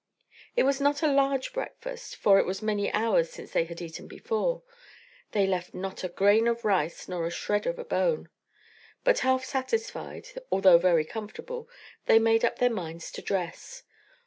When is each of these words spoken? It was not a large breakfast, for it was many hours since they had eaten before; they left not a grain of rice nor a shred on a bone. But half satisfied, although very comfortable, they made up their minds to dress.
It 0.55 0.63
was 0.63 0.81
not 0.81 1.03
a 1.03 1.07
large 1.13 1.53
breakfast, 1.53 2.15
for 2.15 2.39
it 2.39 2.45
was 2.47 2.63
many 2.63 2.91
hours 2.91 3.29
since 3.29 3.51
they 3.51 3.65
had 3.65 3.83
eaten 3.83 4.07
before; 4.07 4.63
they 5.31 5.45
left 5.45 5.75
not 5.75 6.03
a 6.03 6.07
grain 6.09 6.47
of 6.47 6.65
rice 6.65 7.07
nor 7.07 7.27
a 7.27 7.29
shred 7.29 7.67
on 7.67 7.77
a 7.77 7.83
bone. 7.85 8.29
But 9.03 9.19
half 9.19 9.45
satisfied, 9.45 10.27
although 10.51 10.79
very 10.79 11.05
comfortable, 11.05 11.69
they 12.07 12.17
made 12.17 12.43
up 12.43 12.57
their 12.57 12.71
minds 12.71 13.11
to 13.11 13.21
dress. 13.21 13.83